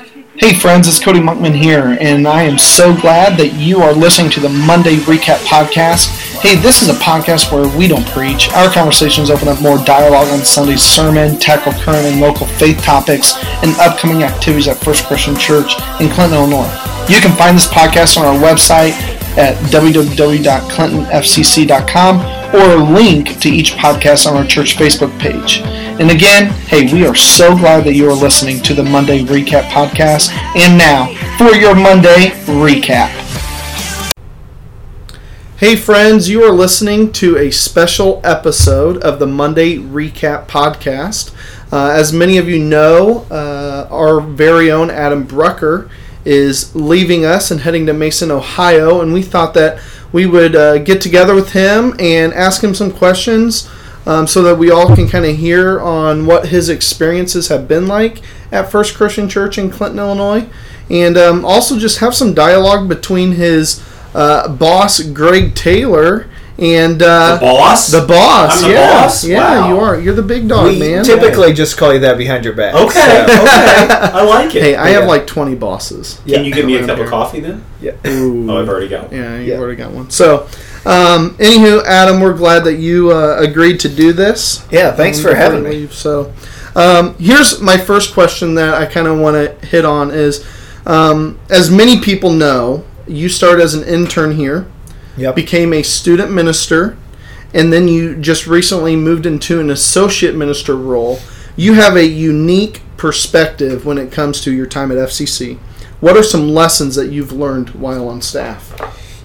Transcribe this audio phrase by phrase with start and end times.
[0.00, 4.30] Hey friends, it's Cody Monkman here, and I am so glad that you are listening
[4.30, 6.06] to the Monday Recap Podcast.
[6.40, 8.48] Hey, this is a podcast where we don't preach.
[8.52, 13.34] Our conversations open up more dialogue on Sunday's sermon, tackle current and local faith topics,
[13.62, 16.72] and upcoming activities at First Christian Church in Clinton, Illinois.
[17.10, 18.92] You can find this podcast on our website
[19.36, 25.60] at www.clintonfcc.com or a link to each podcast on our church Facebook page.
[26.00, 29.68] And again, hey, we are so glad that you are listening to the Monday Recap
[29.68, 30.30] Podcast.
[30.56, 31.06] And now,
[31.38, 33.08] for your Monday Recap.
[35.58, 41.32] Hey, friends, you are listening to a special episode of the Monday Recap Podcast.
[41.72, 45.88] Uh, as many of you know, uh, our very own Adam Brucker
[46.24, 49.80] is leaving us and heading to Mason, Ohio, and we thought that
[50.12, 53.68] we would uh, get together with him and ask him some questions
[54.06, 57.86] um, so that we all can kind of hear on what his experiences have been
[57.86, 60.48] like at First Christian Church in Clinton, Illinois,
[60.88, 66.29] and um, also just have some dialogue between his uh, boss, Greg Taylor,
[66.60, 67.86] and uh, the boss.
[67.88, 68.62] The boss.
[68.62, 69.24] I'm the yeah, boss?
[69.24, 69.68] yeah, Wow.
[69.68, 69.98] you are.
[70.00, 71.02] You're the big dog, we man.
[71.04, 72.74] typically just call you that behind your back.
[72.74, 74.62] Okay, so- okay, I like it.
[74.62, 76.20] hey, I have like 20 bosses.
[76.24, 76.40] Can Yeah.
[76.42, 77.64] you give me a Around cup of coffee then?
[77.80, 77.92] yeah.
[78.06, 78.50] Ooh.
[78.50, 79.16] Oh, I've already got one.
[79.20, 79.56] Yeah, you've Yeah.
[79.58, 80.10] already got one.
[80.10, 80.42] So,
[80.84, 84.62] um, anywho, Adam, we're glad that you uh, agreed to do this.
[84.70, 85.70] Yeah, thanks Um, for having me.
[85.70, 85.94] leave.
[85.94, 86.32] So,
[86.76, 90.44] um, here's my first question that I kind of want to hit on is,
[90.86, 94.66] um, as many people know, you started as an intern here,
[95.20, 95.36] Yep.
[95.36, 96.96] became a student minister,
[97.52, 101.18] and then you just recently moved into an associate minister role.
[101.56, 105.58] You have a unique perspective when it comes to your time at FCC.
[106.00, 108.72] What are some lessons that you've learned while on staff?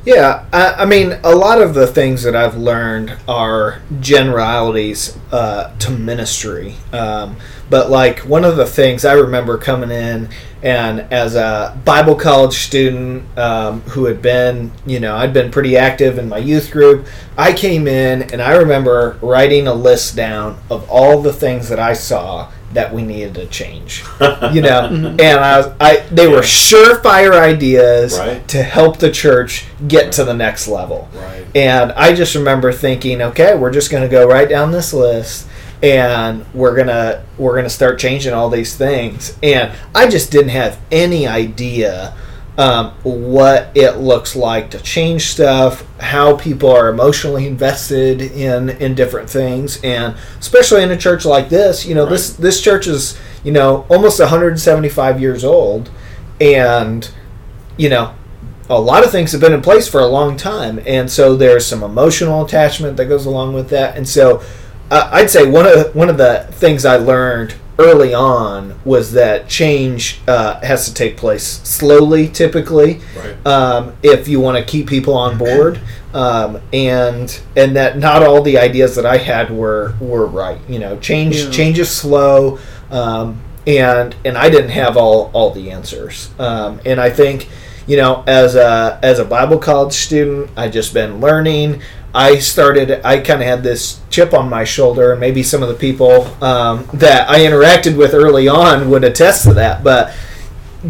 [0.05, 5.75] Yeah, I, I mean, a lot of the things that I've learned are generalities uh,
[5.79, 6.75] to ministry.
[6.93, 7.37] Um,
[7.71, 10.29] but like one of the things I remember coming in
[10.61, 15.75] and as a Bible college student um, who had been, you know, I'd been pretty
[15.75, 17.07] active in my youth group.
[17.35, 21.79] I came in and I remember writing a list down of all the things that
[21.79, 24.03] I saw that we needed to change.
[24.53, 25.19] You know, mm-hmm.
[25.19, 28.47] and I, was, I they were surefire ideas Right.
[28.49, 31.09] to help the church get to the next level.
[31.13, 31.45] Right.
[31.55, 35.47] And I just remember thinking, okay, we're just going to go right down this list
[35.81, 39.37] and we're going to we're going to start changing all these things.
[39.41, 42.15] And I just didn't have any idea
[42.57, 48.95] um, what it looks like to change stuff, how people are emotionally invested in in
[48.95, 53.17] different things, and especially in a church like this, you know, this this church is
[53.43, 55.89] you know almost 175 years old,
[56.39, 57.11] and
[57.77, 58.15] you know
[58.69, 61.65] a lot of things have been in place for a long time, and so there's
[61.65, 63.95] some emotional attachment that goes along with that.
[63.97, 64.41] And so,
[64.89, 69.47] uh, I'd say one of one of the things I learned early on was that
[69.49, 73.45] change uh, has to take place slowly, typically, Right.
[73.47, 75.79] um, if you want to keep people on board.
[76.15, 80.59] Um, and and that not all the ideas that I had were were right.
[80.69, 81.49] You know, change Yeah.
[81.49, 82.57] change is slow,
[82.89, 86.29] um, and and I didn't have all all the answers.
[86.39, 87.49] Um, and I think
[87.85, 91.81] you know, as a as a Bible college student, I just been learning.
[92.15, 93.05] I started.
[93.05, 96.23] I kind of had this chip on my shoulder, and maybe some of the people
[96.41, 99.83] um, that I interacted with early on would attest to that.
[99.83, 100.15] But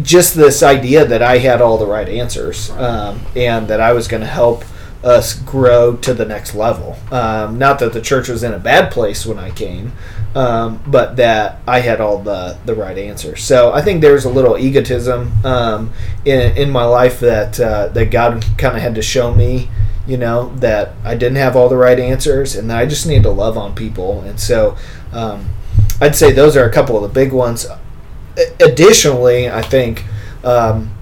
[0.02, 4.06] just this idea that I had all the right answers, um, and that I was
[4.06, 4.64] going to help
[5.02, 6.96] us grow to the next level.
[7.10, 9.92] Um, not that the church was in a bad place when I came,
[10.36, 13.42] um, but that I had all the the right answers.
[13.42, 15.92] So I think there's a little egotism um,
[16.24, 19.68] in in my life that uh, that God kind of had to show me.
[20.06, 23.22] You know that I didn't have all the right answers, and that I just need
[23.24, 24.22] to love on people.
[24.22, 24.76] And so,
[25.12, 25.48] um,
[26.00, 27.66] I'd say those are a couple of the big ones.
[28.60, 30.04] Additionally, I think
[30.44, 30.96] um,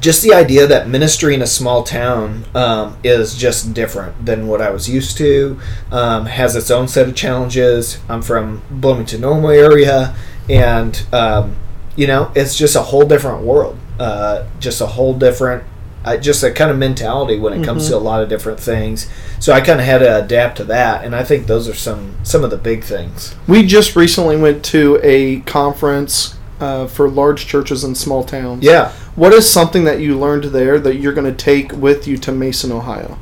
[0.00, 4.60] just the idea that ministry in a small town um, is just different than what
[4.60, 5.60] I was used to,
[5.90, 7.98] um, has its own set of challenges.
[8.08, 10.16] I'm from Bloomington, Normal area,
[10.48, 11.56] and um,
[11.94, 15.64] you know, it's just a whole different world, uh, just a whole different.
[16.04, 19.08] Uh, just a kind of mentality when it comes to a lot of different things,
[19.38, 22.16] so I kind of had to adapt to that, and I think those are some
[22.24, 23.36] some of the big things.
[23.46, 28.64] We just recently went to a conference uh, for large churches in small towns.
[28.64, 32.16] Yeah, What is something that you learned there that you're going to take with you
[32.18, 33.18] to Mason, Ohio?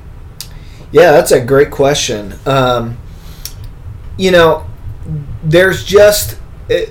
[0.90, 2.34] Yeah, that's a great question.
[2.46, 2.96] Um,
[4.16, 4.66] you know,
[5.44, 6.38] there's just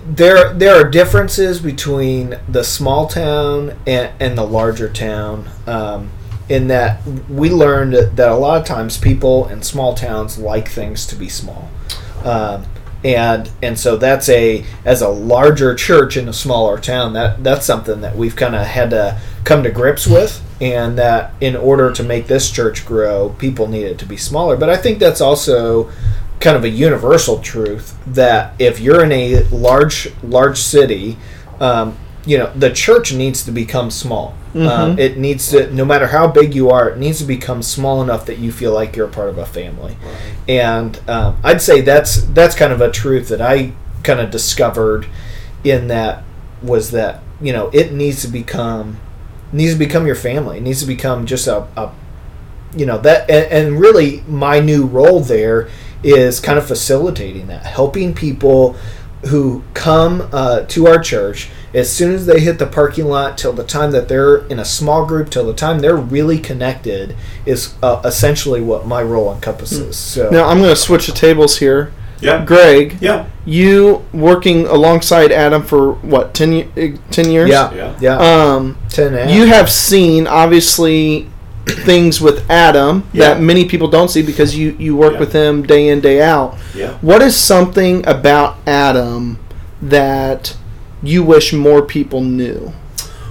[0.06, 5.50] there there are differences between the small town and, and the larger town.
[5.66, 6.12] Um,
[6.50, 11.06] in that we learned that a lot of times people in small towns like things
[11.06, 11.70] to be small.
[12.24, 12.66] Um,
[13.04, 17.66] and and so that's a as a larger church in a smaller town that that's
[17.66, 21.94] something that we've kind of had to come to grips with and that in order
[21.94, 25.22] to make this church grow people need it to be smaller but i think that's
[25.22, 25.90] also
[26.40, 31.18] kind of a universal truth that if you're in a large large city
[31.60, 34.36] um, you know the church needs to become small.
[34.56, 38.02] Um, it needs to no matter how big you are it needs to become small
[38.02, 39.96] enough that you feel like you're a part of a family.
[40.48, 45.06] And um, i'd say that's that's kind of a truth that i kind of discovered
[45.64, 46.24] in that
[46.62, 48.98] was that you know it needs to become
[49.52, 50.58] needs to become your family.
[50.58, 51.92] It needs to become just a, a
[52.76, 55.70] you know that and, and really my new role there
[56.04, 58.76] is kind of facilitating that helping people
[59.28, 63.52] who come uh, to our church as soon as they hit the parking lot till
[63.52, 67.16] the time that they're in a small group till the time they're really connected
[67.46, 71.58] is uh, essentially what my role encompasses so Now I'm going to switch the tables
[71.60, 71.92] here.
[72.22, 72.44] Yeah.
[72.46, 73.28] Greg, Yeah.
[73.46, 77.50] you working alongside Adam for what 10, eh, 10 years?
[77.50, 77.96] yeah Yeah.
[78.00, 78.18] yeah
[78.54, 81.30] Um, 10 and you have seen obviously
[81.68, 83.34] things with Adam Yeah.
[83.36, 85.20] that many people don't see because you you work Yeah.
[85.20, 86.58] with him day in day out.
[86.76, 86.94] Yeah.
[87.02, 89.40] What is something about Adam
[89.82, 90.56] that
[91.04, 92.74] you wish more people knew?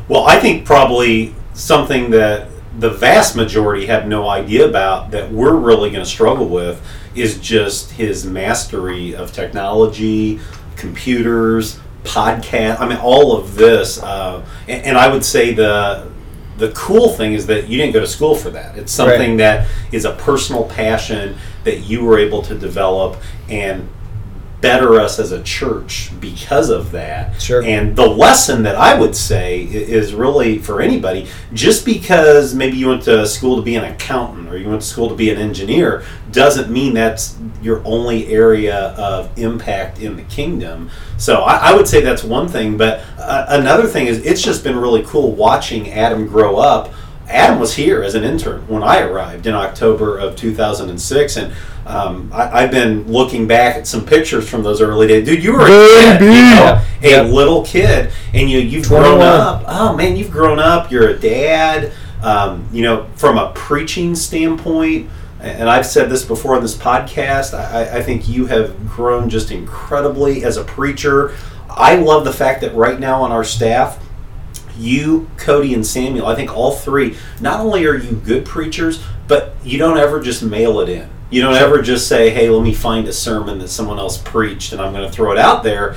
[0.08, 2.48] Well, I think probably something that
[2.78, 6.80] the vast majority have no idea about that we're really going to struggle with
[7.14, 10.38] is just his mastery of technology,
[10.76, 12.80] computers, podcast.
[12.80, 14.00] I mean, all of this.
[14.02, 16.06] Uh, and, and I would say the
[16.58, 18.76] the cool thing is that you didn't go to school for that.
[18.76, 23.16] It's something that is a personal passion that you were able to develop
[23.48, 23.88] and
[24.60, 27.40] better us as a church because of that.
[27.40, 27.62] Sure.
[27.62, 32.88] And the lesson that I would say is really for anybody, just because maybe you
[32.88, 35.38] went to school to be an accountant or you went to school to be an
[35.38, 40.90] engineer, doesn't mean that's your only area of impact in the kingdom.
[41.18, 42.76] So I, I would say that's one thing.
[42.76, 46.92] But uh, another thing is it's just been really cool watching Adam grow up.
[47.28, 51.52] Adam was here as an intern when I arrived in October of 2006, and
[51.86, 55.26] um, I, I've been looking back at some pictures from those early days.
[55.26, 57.32] Dude, you were a kid, you know, a Yep.
[57.32, 59.10] little kid, and you you've 21.
[59.18, 59.64] grown up.
[59.68, 60.90] Oh man, you've grown up.
[60.90, 61.92] You're a dad.
[62.22, 65.08] Um, you know, from a preaching standpoint,
[65.40, 67.54] and I've said this before in this podcast.
[67.54, 71.36] I, I think you have grown just incredibly as a preacher.
[71.70, 74.02] I love the fact that right now on our staff,
[74.78, 79.54] you, Cody, and Samuel, I think all three, not only are you good preachers, but
[79.64, 81.08] you don't ever just mail it in.
[81.30, 84.72] You don't ever just say, hey, let me find a sermon that someone else preached
[84.72, 85.96] and I'm going to throw it out there.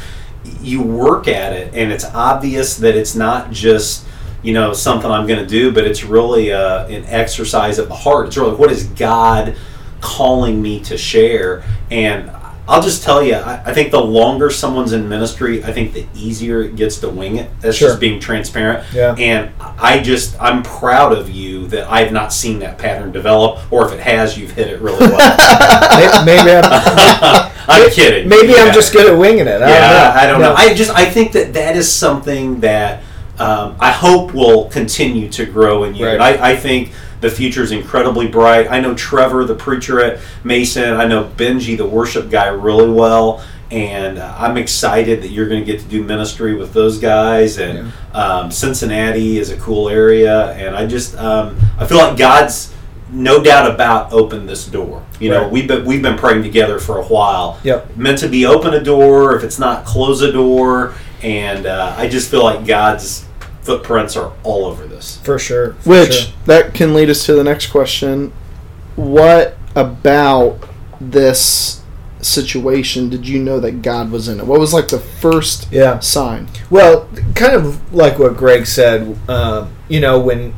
[0.61, 4.05] You work at it, and it's obvious that it's not just,
[4.41, 7.95] you know, something I'm going to do, but it's really uh, an exercise of the
[7.95, 8.27] heart.
[8.27, 9.55] It's really what is God
[10.01, 11.63] calling me to share?
[11.91, 12.31] And
[12.71, 16.07] I'll just tell you, I, I think the longer someone's in ministry, I think the
[16.15, 17.49] easier it gets to wing it.
[17.59, 17.89] That's Sure.
[17.89, 18.85] just being transparent.
[18.93, 19.13] Yeah.
[19.19, 23.85] And I just, I'm proud of you that I've not seen that pattern develop, or
[23.85, 25.17] if it has, you've hit it really well.
[26.25, 26.63] Maybe I'm,
[27.67, 28.29] I'm kidding.
[28.29, 28.63] maybe Yeah.
[28.63, 29.61] I'm just good at winging it.
[29.61, 30.21] I yeah, don't know.
[30.21, 30.53] I don't know.
[30.55, 33.03] I just, I think that that is something that
[33.37, 36.05] um, I hope will continue to grow in you.
[36.05, 36.13] Right.
[36.13, 36.91] And I, I think
[37.21, 38.69] the future is incredibly bright.
[38.69, 40.95] I know Trevor, the preacher at Mason.
[40.95, 43.45] I know Benji, the worship guy, really well.
[43.69, 47.57] And uh, I'm excited that you're going to get to do ministry with those guys.
[47.57, 50.51] And um, Cincinnati is a cool area.
[50.53, 52.73] And I just, um, I feel like God's
[53.11, 55.05] no doubt about opened this door.
[55.19, 57.59] You know, we've been we've been praying together for a while.
[57.63, 57.97] Yep.
[57.97, 59.35] Meant to be open a door.
[59.35, 60.95] If it's not, close a door.
[61.21, 63.25] And uh, I just feel like God's
[63.61, 65.17] footprints are all over this.
[65.23, 65.73] for sure.
[65.75, 66.33] for Which sure.
[66.45, 68.33] that can lead us to the next question.
[68.95, 70.67] What about
[70.99, 71.81] this
[72.21, 74.45] situation did you know that God was in it?
[74.45, 75.99] What was like the first Yeah.
[75.99, 76.47] sign?
[76.69, 80.53] Well, kind of like what Greg said, um, you know, when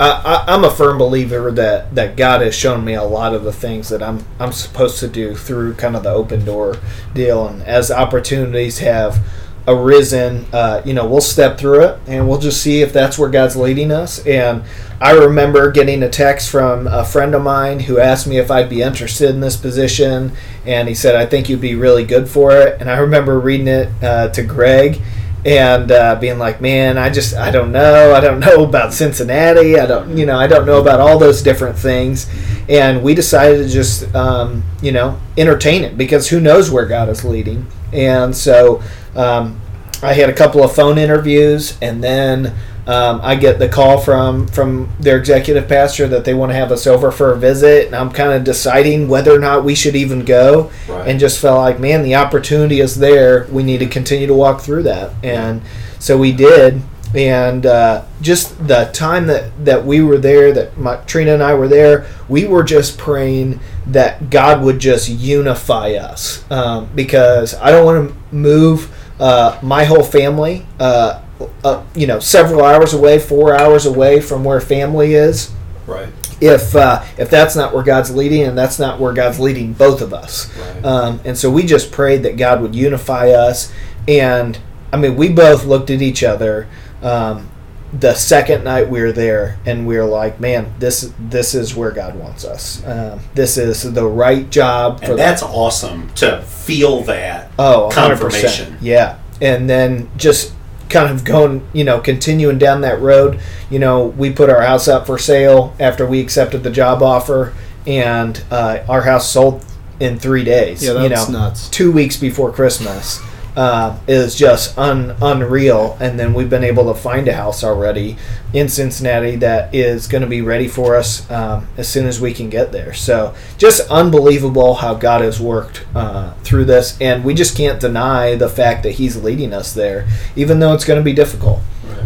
[0.00, 3.44] I, I, I'm a firm believer that, that God has shown me a lot of
[3.44, 6.76] the things that I'm I'm supposed to do through kind of the open door
[7.14, 9.18] deal, and as opportunities have
[9.66, 13.30] arisen, uh, you know, we'll step through it and we'll just see if that's where
[13.30, 14.24] God's leading us.
[14.26, 14.62] And
[15.00, 18.68] I remember getting a text from a friend of mine who asked me if I'd
[18.68, 20.32] be interested in this position,
[20.64, 23.68] and he said, "I think you'd be really good for it." And I remember reading
[23.68, 25.00] it uh, to Greg
[25.44, 28.14] and uh, being like, "Man, I just I don't know.
[28.14, 29.78] I don't know about Cincinnati.
[29.78, 32.30] I don't you know I don't know about all those different things."
[32.68, 37.08] And we decided to just um, you know entertain it because who knows where God
[37.08, 37.66] is leading.
[37.92, 38.82] And so
[39.14, 39.60] um,
[40.02, 42.54] I had a couple of phone interviews, and then
[42.86, 46.72] um, I get the call from from their executive pastor that they want to have
[46.72, 49.94] us over for a visit, and I'm kind of deciding whether or not we should
[49.96, 51.06] even go, Right.
[51.08, 53.46] and just felt like, man, the opportunity is there.
[53.50, 55.62] We need to continue to walk through that, and
[55.98, 56.82] so we did.
[57.14, 61.52] And uh, just the time that, that we were there, that my, Trina and I
[61.52, 66.42] were there, we were just praying that God would just unify us.
[66.50, 71.20] Um, because I don't want to move uh, my whole family, uh,
[71.64, 75.52] uh, you know, several hours away, four hours away from where family is.
[75.86, 76.08] Right.
[76.40, 80.00] If uh, if that's not where God's leading, and that's not where God's leading both
[80.02, 80.84] of us, Right.
[80.84, 83.72] um, and so we just prayed that God would unify us.
[84.08, 84.58] And
[84.92, 86.66] I mean, we both looked at each other
[87.02, 87.48] um,
[87.92, 91.90] the second night we were there, and we were like, "Man, this this is where
[91.92, 92.82] God wants us.
[92.86, 97.52] Um, this is the right job for And that's awesome to feel that.
[97.58, 97.94] Oh, 100%.
[97.94, 98.78] confirmation.
[98.80, 99.18] Yeah.
[99.40, 100.54] And then just
[100.92, 104.86] kind of going, you know, continuing down that road, you know, we put our house
[104.86, 107.54] up for sale after we accepted the job offer,
[107.86, 109.64] and uh, our house sold
[109.98, 110.84] in three days.
[110.84, 111.68] Yeah, you that's know, nuts.
[111.70, 113.20] two weeks before Christmas.
[113.54, 118.16] Uh, is just un, unreal, and then we've been able to find a house already
[118.54, 122.32] in Cincinnati that is going to be ready for us um, as soon as we
[122.32, 122.94] can get there.
[122.94, 128.36] So just unbelievable how God has worked uh, through this, and we just can't deny
[128.36, 131.58] the fact that He's leading us there, even though it's going to be difficult.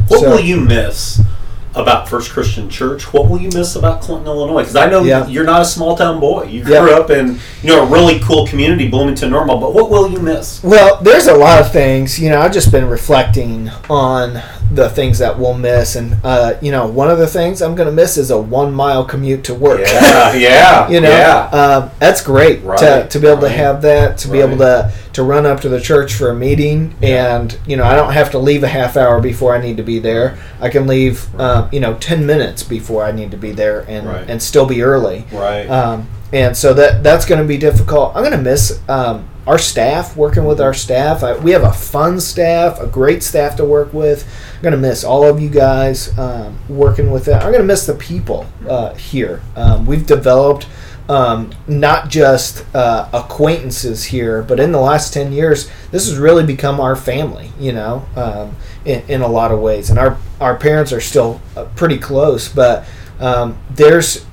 [0.09, 1.21] What So- will you miss
[1.77, 3.13] about First Christian Church?
[3.13, 4.63] What will you miss about Clinton, Illinois?
[4.63, 5.27] Because I know Yeah.
[5.27, 6.45] you're not a small town boy.
[6.51, 6.81] You Yeah.
[6.81, 9.59] grew up in you know a really cool community, Bloomington Normal.
[9.59, 10.61] But what will you miss?
[10.65, 12.19] Well, there's a lot of things.
[12.19, 14.41] You know, I've just been reflecting on
[14.73, 17.87] the things that we'll miss, and uh, you know, one of the things I'm going
[17.89, 19.81] to miss is a one mile commute to work.
[19.81, 21.49] Yeah, yeah, you know, yeah.
[21.53, 24.59] um, that's great to, Right, to be able right, to have that, to be able
[24.59, 28.13] to to run up to the church for a meeting, and you know, I don't
[28.13, 30.39] have to leave a half hour before I need to be there.
[30.61, 34.07] I can leave, um, you know, ten minutes before I need to be there, and
[34.07, 34.29] Right.
[34.29, 35.25] and still be early.
[35.33, 35.67] Right.
[35.69, 38.15] Um, and so that that's going to be difficult.
[38.17, 41.23] I'm going to miss um, our staff, working with our staff.
[41.23, 44.29] I, we have a fun staff, a great staff to work with.
[44.57, 47.35] I'm going to miss all of you guys um, working with it.
[47.35, 49.43] I'm going to miss the people uh, here.
[49.55, 50.67] Um, we've developed
[51.09, 56.45] um, not just uh, acquaintances here, but in the last 10 years, this has really
[56.45, 59.91] become our family, you know, um, in, in a lot of ways.
[59.91, 62.85] And our, our parents are still uh, pretty close, but
[63.21, 64.27] um, there's,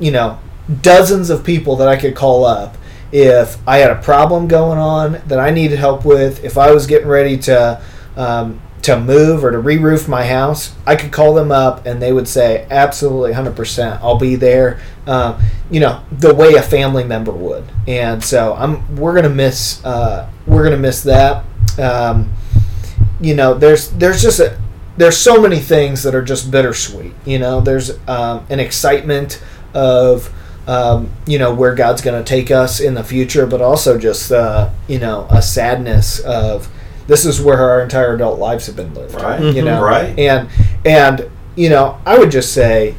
[0.00, 0.38] you know,
[0.80, 2.78] dozens of people that I could call up
[3.14, 6.88] if I had a problem going on that I needed help with, if I was
[6.88, 7.80] getting ready to
[8.16, 12.12] um, to move or to re-roof my house, I could call them up and they
[12.12, 15.40] would say, "Absolutely, hundred percent, I'll be there." Um,
[15.70, 18.96] you know, the way a family member would, and so I'm.
[18.96, 19.82] We're gonna miss.
[19.84, 21.44] Uh, we're gonna miss that.
[21.78, 22.32] Um,
[23.20, 24.58] you know, there's there's just a
[24.96, 27.14] there's so many things that are just bittersweet.
[27.24, 29.40] You know, there's um, an excitement
[29.72, 30.34] of
[30.66, 34.32] um, you know where God's going to take us in the future, but also just
[34.32, 36.68] uh, you know a sadness of
[37.06, 39.14] this is where our entire adult lives have been lived.
[39.14, 39.42] Right.
[39.42, 40.18] You know, Right.
[40.18, 40.48] and
[40.84, 42.94] and you know I would just say.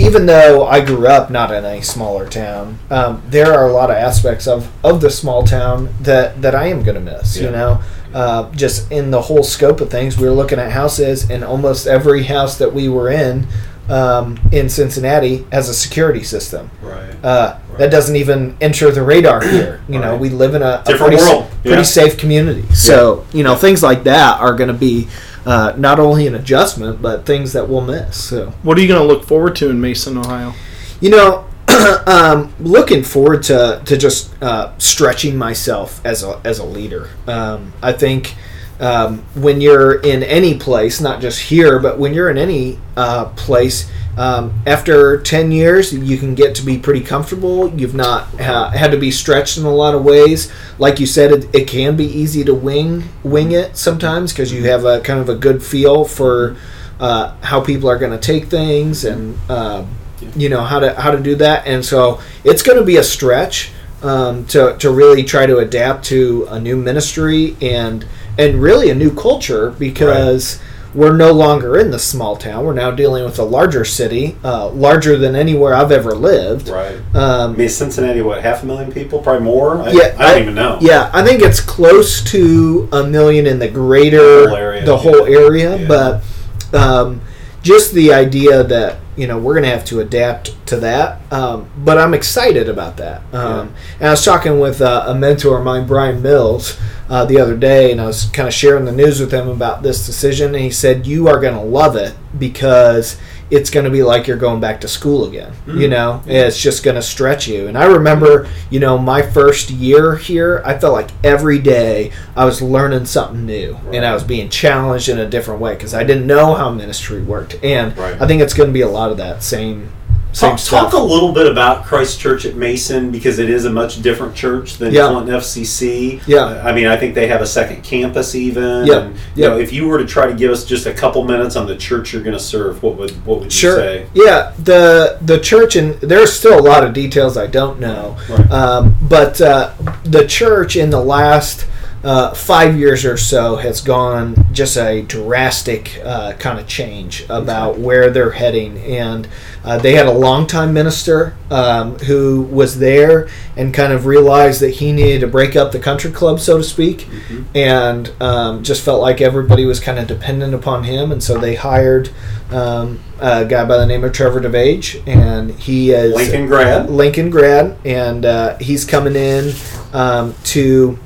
[0.00, 3.90] Even though I grew up not in a smaller town, um, there are a lot
[3.90, 7.36] of aspects of, of the small town that, that I am going to miss.
[7.36, 7.82] You know,
[8.14, 11.88] uh, just in the whole scope of things, we were looking at houses, and almost
[11.88, 13.48] every house that we were in
[13.90, 16.70] um, in Cincinnati as a security system.
[16.82, 17.14] right.
[17.24, 17.78] Uh, Right.
[17.78, 19.80] That doesn't even enter the radar here.
[19.88, 21.46] You know, we live in a, a Different pretty, s- world.
[21.62, 21.82] pretty Yeah.
[21.82, 22.64] safe community.
[22.74, 25.06] So you know, things like that are going to be
[25.46, 28.22] uh, not only an adjustment, but things that we'll miss.
[28.22, 30.54] So What are you going to look forward to in Mason, Ohio?
[31.00, 31.44] you know,
[32.06, 37.10] um, looking forward to to just uh, stretching myself as a as a leader.
[37.28, 38.34] Um, I think
[38.80, 43.26] um, when you're in any place, not just here, but when you're in any uh,
[43.30, 47.68] place, um, after ten years, you can get to be pretty comfortable.
[47.78, 50.52] You've not ha- had to be stretched in a lot of ways.
[50.78, 54.64] Like you said, it, it can be easy to wing wing it sometimes because you
[54.64, 56.56] have a kind of a good feel for
[56.98, 59.38] uh, how people are going to take things and.
[59.50, 59.88] Um,
[60.36, 63.04] you know how to how to do that and so it's going to be a
[63.04, 63.70] stretch
[64.02, 68.06] um, to, to really try to adapt to a new ministry and
[68.38, 70.60] and really a new culture because
[70.94, 74.68] we're no longer in the small town we're now dealing with a larger city uh,
[74.70, 76.96] larger than anywhere i've ever lived Right.
[77.14, 79.18] I um, mean, Cincinnati, what, half a million people?
[79.18, 79.82] Probably more?
[79.82, 80.78] I, Yeah, I don't I- even know.
[80.80, 84.96] yeah i think it's close to a million in the greater The whole area, the
[84.96, 85.88] whole area Yeah.
[85.88, 87.20] but um,
[87.62, 91.20] just the idea that you know we're going to have to adapt to that.
[91.32, 93.22] Um, but I'm excited about that.
[93.34, 96.78] Um, And I was talking with uh, a mentor of mine, Brian Mills,
[97.10, 99.82] uh, the other day, and I was kind of sharing the news with him about
[99.82, 103.16] this decision, and he said, "You are going to love it because."
[103.50, 105.52] It's going to be like you're going back to school again.
[105.66, 105.90] You Mm.
[105.90, 107.66] know, it's just going to stretch you.
[107.66, 112.44] And I remember, you know, my first year here, I felt like every day I
[112.44, 116.04] was learning something new and I was being challenged in a different way because I
[116.04, 117.56] didn't know how ministry worked.
[117.62, 118.20] And Right.
[118.20, 119.90] I think it's going to be a lot of that same
[120.38, 120.92] same Talk, stuff.
[120.92, 124.34] talk a little bit about Christ Church at Mason because it is a much different
[124.36, 125.08] church than Yeah.
[125.08, 126.20] Clinton FCC.
[126.26, 126.38] Yeah.
[126.44, 128.86] Uh, I mean, I think they have a second campus even.
[128.86, 128.98] Yeah.
[129.00, 131.56] And, you know, if you were to try to give us just a couple minutes
[131.56, 133.76] on the church you're going to serve, what would what would you Sure.
[133.76, 134.06] say?
[134.14, 138.50] Yeah, the the church and there's still a lot of details I don't know, Right.
[138.52, 139.70] um, but uh,
[140.04, 141.66] the church in the last
[142.08, 147.78] uh, five years or so has gone just a drastic uh, kind of change about
[147.78, 149.28] where they're heading, and
[149.62, 154.70] uh, they had a longtime minister um, who was there and kind of realized that
[154.70, 157.06] he needed to break up the country club, so to speak,
[157.54, 161.56] and um, just felt like everybody was kind of dependent upon him, and so they
[161.56, 162.08] hired
[162.50, 166.88] um, a guy by the name of Trevor DeVage, and he is Lincoln grad.
[166.88, 169.52] Lincoln grad, and uh, he's coming in
[169.92, 170.98] um, to,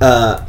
[0.00, 0.44] uh,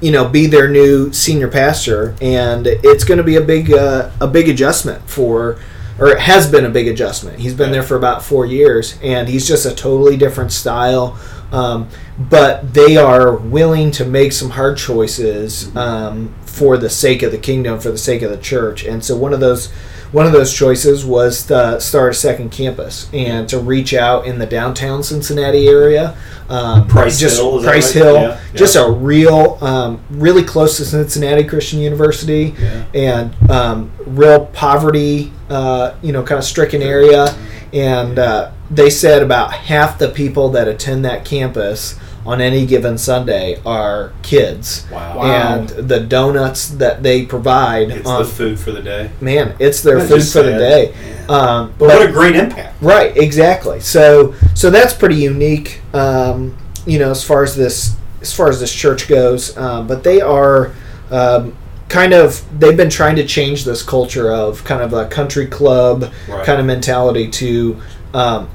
[0.00, 4.10] you know, be their new senior pastor, and it's going to be a big uh,
[4.20, 5.58] a big adjustment for.
[6.00, 7.40] Or it has been a big adjustment.
[7.40, 11.18] He's been there for about four years, and he's just a totally different style.
[11.50, 17.32] Um, but they are willing to make some hard choices um, for the sake of
[17.32, 18.84] the kingdom, for the sake of the church.
[18.84, 19.72] And so one of those
[20.12, 24.38] one of those choices was to start a second campus and to reach out in
[24.38, 26.16] the downtown Cincinnati area.
[26.48, 28.04] Um, Price just Hill, Price right?
[28.04, 32.84] Hill, Yeah, just a real, um, really close to Cincinnati Christian University, Yeah.
[32.94, 37.34] and um, real poverty, uh, you know, kind of stricken area.
[37.74, 42.98] And uh, they said about half the people that attend that campus on any given
[42.98, 44.86] Sunday are kids.
[44.92, 45.22] Wow.
[45.22, 49.10] And the donuts that they provide, It's on, the food for the day.
[49.20, 50.94] man, it's their That's food just for the day.
[51.28, 52.82] Um, But, what a great impact.
[52.82, 53.80] Right, exactly.
[53.80, 56.56] So so that's pretty unique, um,
[56.86, 59.56] you know, as far as this as far as this church goes.
[59.56, 60.72] Um, but they are
[61.10, 61.56] um,
[61.88, 66.10] kind of they've been trying to change this culture of kind of a country club
[66.28, 66.44] Right.
[66.44, 67.80] kind of mentality to
[68.12, 68.48] um,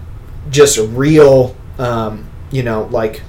[0.51, 3.21] just real, um, you know, like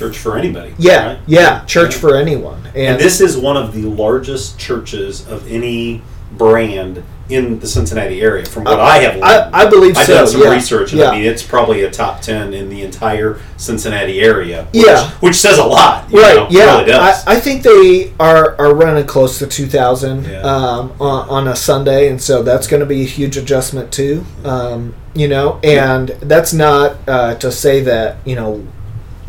[0.00, 0.74] Church for anybody.
[0.78, 1.18] yeah, right?
[1.26, 2.00] yeah, church Yeah.
[2.00, 2.66] for anyone.
[2.74, 6.00] And this is one of the largest churches of any
[6.32, 9.54] brand in the Cincinnati area, from what I have learned.
[9.54, 10.14] I, I believe I've so.
[10.14, 10.50] done some yeah.
[10.54, 11.10] research, and yeah.
[11.10, 14.64] I mean, it's probably a top ten in the entire Cincinnati area.
[14.72, 15.10] Which, Yeah.
[15.20, 16.10] which says a lot.
[16.10, 16.92] you right know, yeah really.
[16.94, 20.40] I, I think they are are running close to 2000 Yeah.
[20.40, 24.24] um, on, on a sunday and so that's going to be a huge adjustment too
[24.44, 28.66] um, you know and that's not uh, to say that you know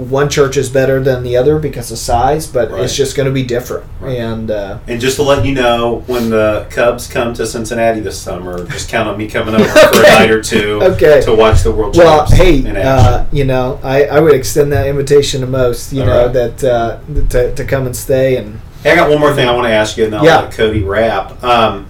[0.09, 2.83] one church is better than the other because of size but Right.
[2.83, 4.17] it's just going to be different Right.
[4.17, 8.19] and uh, and just to let you know, when the Cubs come to Cincinnati this
[8.19, 11.21] summer, just count on me coming over for a night or two Okay.
[11.21, 14.87] to watch the World well Champs hey uh, you know I, I would extend that
[14.87, 16.33] invitation to most you All know right.
[16.33, 19.53] that uh, to, to come and stay and Hey, I got one more thing I
[19.53, 20.39] want to ask you, and then I'll Yeah.
[20.39, 21.43] let Cody wrap.
[21.43, 21.85] Um,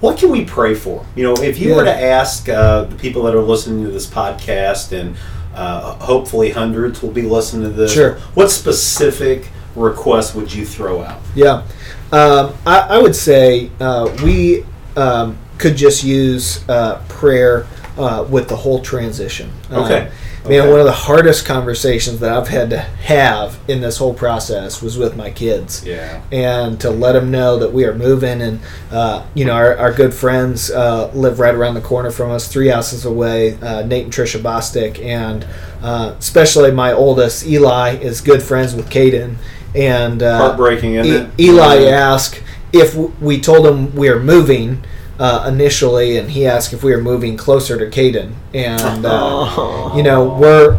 [0.00, 1.06] what can we pray for?
[1.14, 4.06] You know, if you were to ask uh, the people that are listening to this
[4.08, 5.14] podcast, and
[5.54, 8.14] uh, hopefully hundreds will be listening to this, Sure.
[8.34, 11.20] what specific requests would you throw out?
[11.34, 11.62] Yeah,
[12.12, 14.64] um, I, I would say uh, we
[14.96, 17.66] um, could just use uh, prayer
[17.98, 19.50] uh, with the whole transition.
[19.70, 19.84] Um,
[20.44, 20.58] Okay.
[20.58, 24.82] Man, one of the hardest conversations that I've had to have in this whole process
[24.82, 25.82] was with my kids.
[25.86, 26.22] Yeah.
[26.30, 29.92] And to let them know that we are moving, and uh, you know, our, our
[29.92, 33.54] good friends uh, live right around the corner from us, three houses away.
[33.54, 35.46] Uh, Nate and Trisha Bostic, and
[35.82, 39.36] uh, especially my oldest Eli is good friends with Caden,
[39.74, 41.48] and uh, Heartbreaking, isn't E- it?
[41.48, 44.84] Eli asked if we told him we are moving
[45.18, 48.32] uh, initially, and he asked if we were moving closer to Caden.
[48.52, 50.78] And, uh, you know, we're.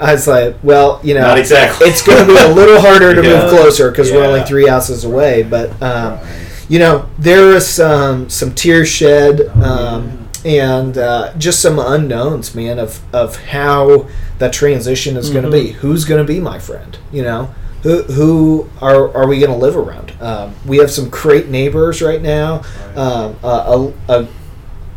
[0.00, 1.88] I was like, well, you know, Not exactly.
[1.88, 3.40] it's going to be a little harder to Yeah.
[3.42, 5.42] move closer because we're only three houses away.
[5.44, 6.20] But, um, Right.
[6.68, 12.54] you know, there is some some tears shed Oh, um, and uh, just some unknowns,
[12.54, 14.06] man, of of how
[14.38, 15.68] that transition is going to be.
[15.72, 16.98] Who's going to be my friend?
[17.10, 17.54] You know,
[17.86, 20.12] who who are are we going to live around?
[20.20, 22.62] Um, we have some great neighbors right now.
[22.88, 22.96] Right.
[22.96, 24.28] Um, a, a, a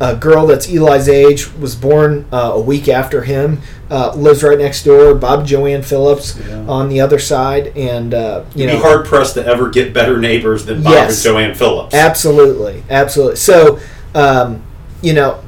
[0.02, 3.62] a girl that's Eli's age was born uh, a week after him.
[3.92, 5.14] Uh, lives right next door.
[5.14, 6.66] Bob Joanne Phillips Yeah.
[6.68, 9.94] on the other side, and uh, you You'd know be hard pressed to ever get
[9.94, 11.14] better neighbors than Bob Yes.
[11.26, 11.94] and Joanne Phillips.
[11.94, 13.36] Absolutely, absolutely.
[13.36, 13.80] So,
[14.16, 14.62] um,
[15.02, 15.42] you know,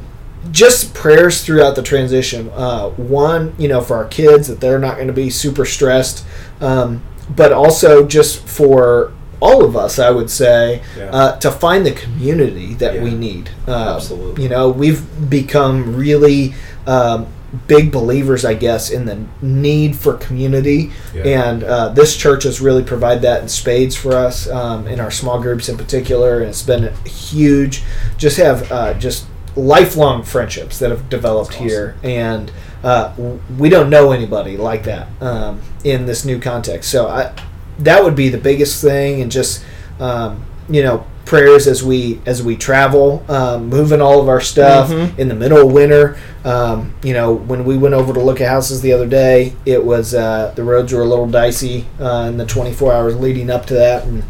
[0.52, 2.50] just prayers throughout the transition.
[2.54, 6.26] Uh, one, you know, for our kids that they're not going to be super stressed,
[6.60, 11.06] um, but also just for all of us, I would say, Yeah.
[11.12, 13.50] uh, to find the community that we need.
[13.68, 14.44] Uh, Absolutely.
[14.44, 16.54] You know, we've become really.
[16.86, 17.28] Um,
[17.68, 21.50] big believers i guess in the need for community Yeah.
[21.50, 25.12] and uh, this church has really provided that in spades for us um, in our
[25.12, 27.84] small groups in particular and it's been huge
[28.18, 29.26] just have uh, just
[29.58, 31.68] lifelong friendships that have developed awesome.
[31.68, 33.13] here and uh,
[33.58, 37.34] we don't know anybody like that um, in this new context so I,
[37.80, 39.63] that would be the biggest thing and just
[40.00, 44.89] um, you know prayers as we as we travel um, moving all of our stuff
[44.89, 45.17] Mhm.
[45.20, 48.50] in the middle of winter um, you know when we went over to look at
[48.50, 52.38] houses the other day it was uh, the roads were a little dicey uh, in
[52.38, 54.24] the 24 hours leading up to that and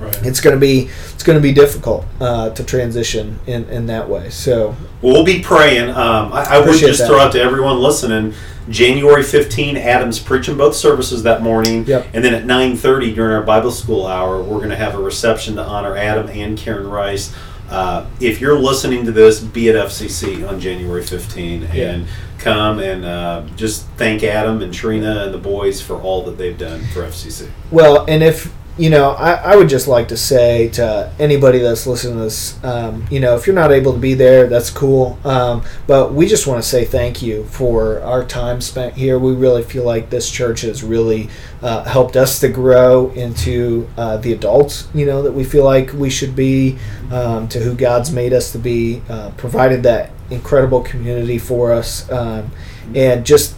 [0.00, 0.26] Right.
[0.26, 4.08] it's going to be it's going to be difficult uh, to transition in, in that
[4.08, 5.90] way so Well, we'll be praying.
[5.90, 7.06] Um, I, I would just that.
[7.08, 8.34] throw out to everyone listening.
[8.70, 12.06] January 15, Adam's preaching both services that morning, Yep.
[12.14, 15.56] and then at 9:30 during our Bible school hour, we're going to have a reception
[15.56, 17.34] to honor Adam and Karen Rice.
[17.68, 21.90] Uh, if you're listening to this, be at FCC on January 15 Yeah.
[21.92, 22.06] and
[22.38, 26.56] come and uh, just thank Adam and Trina and the boys for all that they've
[26.58, 27.48] done for FCC.
[27.70, 31.86] Well, and if you know, I, I would just like to say to anybody that's
[31.86, 35.16] listening to this, um, you know, if you're not able to be there, that's cool.
[35.24, 39.16] Um, but we just want to say thank you for our time spent here.
[39.16, 41.30] We really feel like this church has really
[41.62, 45.92] uh, helped us to grow into uh, the adults, you know, that we feel like
[45.92, 46.76] we should be,
[47.12, 52.10] um, to who God's made us to be, uh, provided that incredible community for us,
[52.10, 52.50] um,
[52.94, 53.54] and just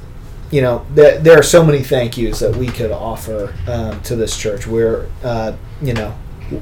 [0.50, 4.16] you know, there, there are so many thank yous that we could offer um, to
[4.16, 4.66] this church.
[4.66, 6.14] We're, uh, you know,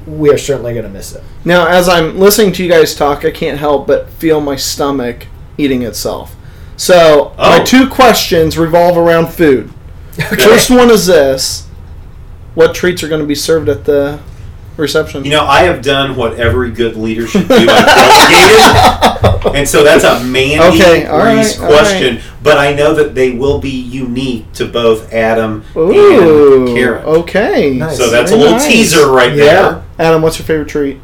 [0.07, 1.23] we are certainly going to miss it.
[1.43, 5.27] Now, as I'm listening to you guys talk, I can't help but feel my stomach
[5.57, 6.35] eating itself.
[6.77, 7.63] So, my Oh.
[7.63, 9.71] two questions revolve around food.
[10.39, 11.67] First one is this
[12.55, 14.19] What treats are going to be served at the
[14.77, 15.23] reception?
[15.25, 17.55] You know, I have done what every good leader should do.
[17.55, 19.31] I delegated.
[19.55, 21.03] And so that's a Mandy Okay,
[21.37, 26.65] Reese all question, but I know that they will be unique to both Adam Ooh,
[26.65, 27.05] and Karen.
[27.05, 27.71] okay.
[27.77, 27.95] Nice.
[27.97, 28.67] So that's a little nice.
[28.67, 29.83] teaser right Yeah.
[29.99, 30.99] Adam, what's your favorite treat?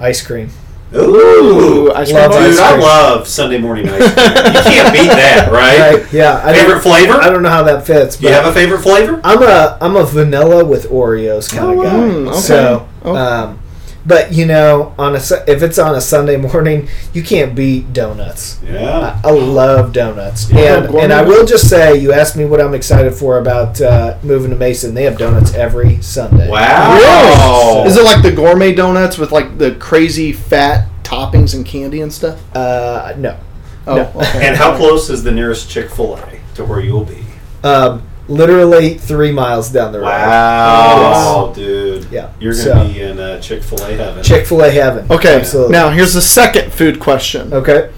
[0.00, 0.50] Ice cream.
[0.94, 1.04] There.
[1.04, 2.42] Ooh, ice Love cream.
[2.44, 4.26] dude, ice I love Sunday morning ice cream.
[4.54, 6.02] you can't beat that, right?
[6.02, 6.12] Right?
[6.12, 6.40] Yeah.
[6.44, 7.12] I Favorite don't, flavor?
[7.14, 8.16] I don't know how that fits.
[8.16, 9.20] Do you have a favorite flavor?
[9.24, 11.90] I'm a I'm a vanilla with Oreos kind of Oh, guy.
[11.94, 12.38] mm, okay.
[12.40, 13.18] So, Okay.
[13.18, 13.58] um,
[14.06, 18.60] but you know, on a if it's on a Sunday morning, you can't beat donuts.
[18.64, 19.20] Yeah.
[19.24, 22.60] I, I love donuts, Yeah, and and I will just say, you asked me what
[22.60, 24.94] I'm excited for about uh, moving to Mason.
[24.94, 26.48] They have donuts every Sunday.
[26.50, 26.94] Wow.
[26.94, 27.88] Really?
[27.90, 32.12] Is it like the gourmet donuts with like the crazy fat toppings and candy and
[32.12, 32.40] stuff?
[32.56, 33.38] Uh, no.
[33.86, 34.12] Oh, No.
[34.16, 34.46] okay.
[34.48, 37.22] And how close is the nearest Chick Fil A to where you'll be?
[37.62, 40.06] Um, literally three miles down the road.
[40.06, 42.04] Wow, dude.
[42.10, 42.32] Yeah.
[42.40, 44.22] You're gonna be in uh, Chick Fil A heaven.
[44.24, 45.06] Chick Fil A heaven.
[45.10, 45.36] Okay.
[45.36, 45.72] Absolutely.
[45.72, 47.52] Now here's the second food question.
[47.52, 47.90] Okay.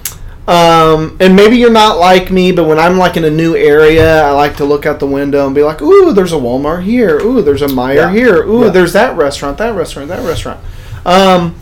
[0.48, 4.22] Um, and maybe you're not like me, but when I'm like in a new area,
[4.22, 7.18] I like to look out the window and be like, "Ooh, there's a Walmart here.
[7.20, 8.12] Ooh, there's a Meijer Yeah.
[8.12, 8.44] here.
[8.44, 8.70] Ooh, Yeah.
[8.70, 10.60] there's that restaurant, that restaurant, that restaurant."
[11.04, 11.56] Um,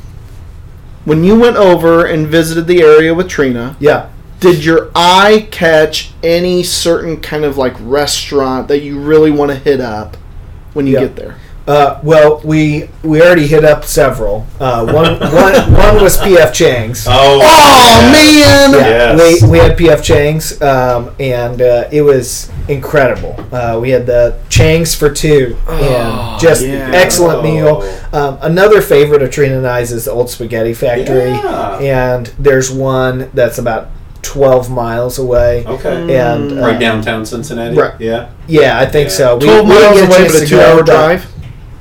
[1.06, 4.06] when you went over and visited the area with Trina, Yeah.
[4.52, 9.56] Did your eye catch any certain kind of like restaurant that you really want to
[9.56, 10.16] hit up
[10.74, 11.00] when you Yeah.
[11.00, 11.36] get there?
[11.66, 14.46] Uh, well, we we already hit up several.
[14.60, 17.06] Uh, one one one was PF Chang's.
[17.08, 18.12] Oh, Oh yeah.
[18.12, 18.72] man!
[18.74, 19.42] Yeah, Yes.
[19.42, 23.34] we, we had PF Chang's, um, and uh, it was incredible.
[23.50, 26.90] Uh, we had the Chang's for two, and just yeah.
[26.92, 27.42] excellent Oh.
[27.42, 27.98] meal.
[28.12, 31.78] Um, another favorite of Trina and I's is the Old Spaghetti Factory, Yeah.
[31.78, 33.88] and there's one that's about
[34.34, 35.64] 12 miles away.
[35.64, 36.16] Okay.
[36.18, 37.76] And uh, right downtown Cincinnati.
[37.76, 37.98] right.
[38.00, 38.30] Yeah.
[38.48, 39.14] Yeah, I think Yeah.
[39.16, 39.36] so.
[39.36, 41.26] We- Twelve we didn't miles away, chance but a to two-hour go, but- drive.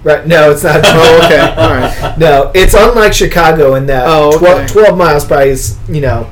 [0.04, 0.28] Right?
[0.28, 0.82] No, it's not.
[0.86, 1.40] Oh, okay.
[1.58, 2.18] All right.
[2.18, 4.38] No, it's unlike Chicago in that Oh, okay.
[4.68, 6.30] 12, 12 miles probably is, you know,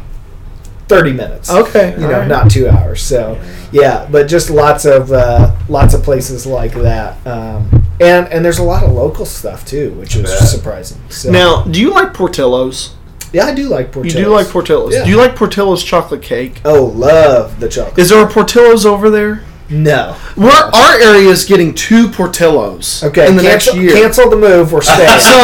[0.89, 1.49] 30 minutes.
[1.49, 1.95] Okay.
[1.97, 2.27] You all know, right.
[2.27, 3.01] not two hours.
[3.01, 7.69] So, yeah, but just lots of uh, lots of places like that, um,
[8.01, 10.99] and and there's a lot of local stuff too, which is surprising.
[11.07, 12.93] So, Now, do you like Portillo's?
[13.34, 14.15] Yeah, I do like Portillo's.
[14.15, 14.94] You do like Portillo's.
[14.94, 15.04] Yeah.
[15.04, 16.62] Do you like Portillo's chocolate cake?
[16.65, 18.00] Oh, love the chocolate.
[18.00, 19.44] Is there a Portillo's over there?
[19.70, 20.17] No.
[20.36, 23.26] We're, our area is getting two Portillos Okay.
[23.30, 23.94] in the cancel, next year.
[24.04, 24.74] cancel the move.
[24.74, 25.20] We're staying.
[25.22, 25.39] So,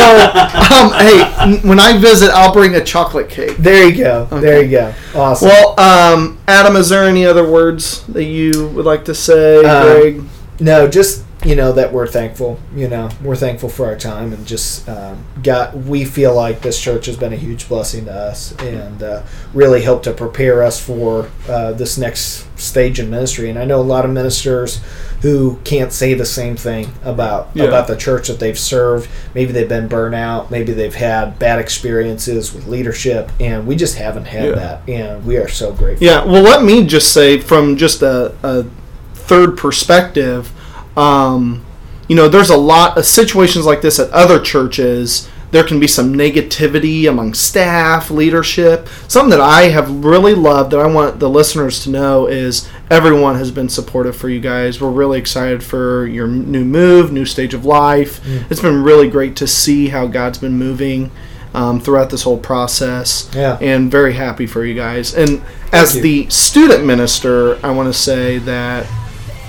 [0.75, 3.55] um, hey, when I visit, I'll bring a chocolate cake.
[3.55, 4.25] there you go.
[4.25, 4.93] There you go.
[5.15, 5.47] Awesome.
[5.47, 9.83] Well, um, Adam, is there any other words that you would like to say, Uh,
[9.99, 10.21] Greg?
[10.59, 12.59] No, just you know that we're thankful.
[12.75, 15.75] You know, we're thankful for our time and just um, got.
[15.77, 19.23] We feel like this church has been a huge blessing to us and uh,
[19.53, 23.49] really helped to prepare us for uh, this next stage in ministry.
[23.51, 24.81] And I know a lot of ministers
[25.21, 27.65] who can't say the same thing about Yeah.
[27.65, 29.07] about the church that they've served.
[29.35, 30.49] Maybe they've been burnt out.
[30.49, 34.55] Maybe they've had bad experiences with leadership, and we just haven't had Yeah.
[34.55, 34.89] that.
[34.89, 36.05] And we are so grateful.
[36.05, 38.65] Yeah, well, let me just say from just a, a
[39.13, 40.51] third perspective,
[40.97, 41.63] um,
[42.07, 45.29] you know, there's a lot of situations like this at other churches.
[45.51, 48.87] There can be some negativity among staff, leadership.
[49.07, 53.35] Something that I have really loved that I want the listeners to know is everyone
[53.35, 54.81] has been supportive for you guys.
[54.81, 58.19] We're really excited for your new move, new stage of life.
[58.51, 61.11] It's been really great to see how God's been moving
[61.53, 63.57] um, throughout this whole process Yeah.
[63.61, 65.13] and very happy for you guys.
[65.15, 66.01] And as you.
[66.01, 68.85] the student minister, I want to say that,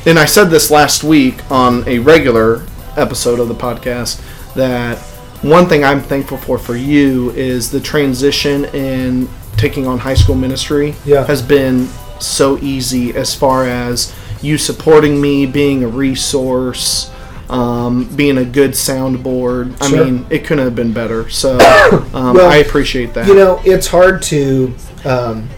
[0.08, 2.64] and I said this last week on a regular
[2.96, 4.22] episode of the podcast,
[4.54, 4.96] that
[5.42, 10.34] one thing I'm thankful for for you is the transition in taking on high school
[10.34, 11.26] ministry Yeah.
[11.26, 11.88] has been
[12.20, 17.10] so easy as far as you supporting me, being a resource.
[17.50, 19.82] Um, being a good soundboard.
[19.88, 20.00] Sure.
[20.02, 21.30] I mean, it couldn't have been better.
[21.30, 21.52] So
[22.12, 23.26] um, Well, I appreciate that.
[23.26, 24.74] You know, it's hard to
[25.06, 25.48] um,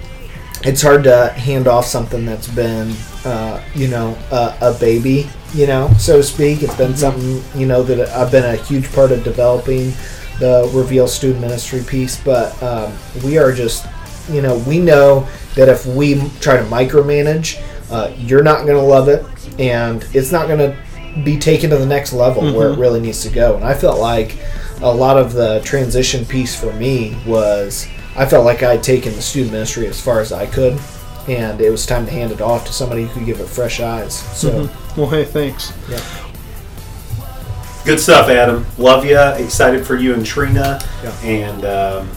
[0.62, 5.66] it's hard to hand off something that's been uh, you know a, a baby, you
[5.66, 6.62] know, so to speak.
[6.62, 9.92] It's been something you know that I've been a huge part of developing
[10.38, 12.92] the Reveal Student Ministry piece, but um,
[13.24, 13.87] we are just
[14.28, 18.83] you know we know that if we try to micromanage, uh, you're not going to
[18.83, 19.24] love it,
[19.59, 23.22] and it's not going to be taken to the next level where it really needs
[23.22, 23.56] to go.
[23.56, 24.37] And I felt like
[24.80, 29.12] a lot of the transition piece for me was I felt like I had taken
[29.12, 30.78] the student ministry as far as I could,
[31.31, 33.79] and it was time to hand it off to somebody who could give it fresh
[33.81, 34.14] eyes.
[34.37, 35.73] So, Well, hey, thanks.
[35.88, 36.01] yeah.
[37.85, 38.66] Good stuff, Adam.
[38.79, 39.19] Love you.
[39.19, 40.81] Excited for you and Trina.
[41.03, 41.16] Yeah.
[41.23, 42.09] And um,